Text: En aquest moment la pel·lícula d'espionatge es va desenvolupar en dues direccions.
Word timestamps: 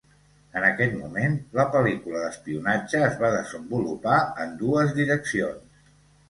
En 0.59 0.63
aquest 0.67 0.93
moment 1.01 1.35
la 1.59 1.65
pel·lícula 1.75 2.23
d'espionatge 2.23 3.03
es 3.09 3.19
va 3.25 3.31
desenvolupar 3.35 4.17
en 4.47 4.57
dues 4.63 4.97
direccions. 4.99 5.79